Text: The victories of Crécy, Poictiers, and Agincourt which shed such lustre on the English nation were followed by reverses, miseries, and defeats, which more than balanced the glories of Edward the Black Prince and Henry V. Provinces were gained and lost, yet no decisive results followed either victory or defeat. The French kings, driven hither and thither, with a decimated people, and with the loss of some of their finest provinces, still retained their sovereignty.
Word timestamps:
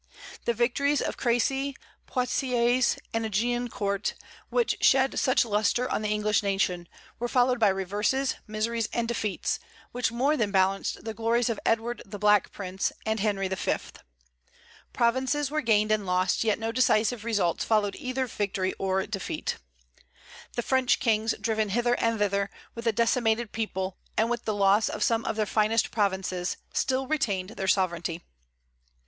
The 0.45 0.55
victories 0.55 0.99
of 0.99 1.15
Crécy, 1.15 1.75
Poictiers, 2.07 2.97
and 3.13 3.23
Agincourt 3.23 4.15
which 4.49 4.77
shed 4.83 5.19
such 5.19 5.45
lustre 5.45 5.87
on 5.91 6.01
the 6.01 6.09
English 6.09 6.41
nation 6.41 6.89
were 7.19 7.27
followed 7.27 7.59
by 7.59 7.67
reverses, 7.67 8.33
miseries, 8.47 8.89
and 8.93 9.07
defeats, 9.07 9.59
which 9.91 10.11
more 10.11 10.35
than 10.35 10.49
balanced 10.49 11.03
the 11.05 11.13
glories 11.13 11.49
of 11.51 11.59
Edward 11.67 12.01
the 12.03 12.17
Black 12.17 12.51
Prince 12.51 12.91
and 13.05 13.19
Henry 13.19 13.47
V. 13.47 13.73
Provinces 14.91 15.51
were 15.51 15.61
gained 15.61 15.91
and 15.91 16.07
lost, 16.07 16.43
yet 16.43 16.57
no 16.57 16.71
decisive 16.71 17.23
results 17.23 17.63
followed 17.63 17.95
either 17.97 18.25
victory 18.25 18.73
or 18.79 19.05
defeat. 19.05 19.57
The 20.53 20.63
French 20.63 20.99
kings, 20.99 21.35
driven 21.39 21.69
hither 21.69 21.93
and 21.99 22.17
thither, 22.17 22.49
with 22.73 22.87
a 22.87 22.91
decimated 22.91 23.51
people, 23.51 23.99
and 24.17 24.31
with 24.31 24.45
the 24.45 24.55
loss 24.55 24.89
of 24.89 25.03
some 25.03 25.23
of 25.25 25.35
their 25.35 25.45
finest 25.45 25.91
provinces, 25.91 26.57
still 26.73 27.05
retained 27.05 27.51
their 27.51 27.67
sovereignty. 27.67 28.23